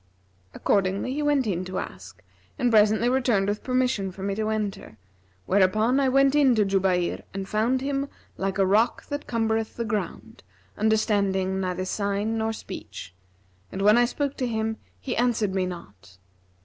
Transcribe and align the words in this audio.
Accordingly 0.55 1.13
he 1.13 1.21
went 1.21 1.45
in 1.45 1.63
to 1.65 1.77
ask 1.77 2.23
and 2.57 2.71
presently 2.71 3.07
returned 3.07 3.47
with 3.47 3.63
permission 3.63 4.11
for 4.11 4.23
me 4.23 4.33
to 4.33 4.49
enter, 4.49 4.97
whereupon 5.45 5.99
I 5.99 6.09
went 6.09 6.33
in 6.33 6.55
to 6.55 6.65
Jubayr 6.65 7.21
and 7.35 7.47
found 7.47 7.81
him 7.81 8.09
like 8.35 8.57
a 8.57 8.65
rock 8.65 9.05
that 9.09 9.27
cumbereth 9.27 9.75
the 9.77 9.85
ground, 9.85 10.41
understanding 10.75 11.59
neither 11.59 11.85
sign 11.85 12.35
nor 12.35 12.51
speech; 12.51 13.13
and 13.71 13.83
when 13.83 13.95
I 13.95 14.05
spoke 14.05 14.35
to 14.37 14.47
him 14.47 14.77
he 14.99 15.15
answered 15.15 15.53
me 15.53 15.67
not. 15.67 16.17